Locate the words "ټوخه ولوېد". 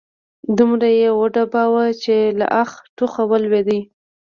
2.97-3.69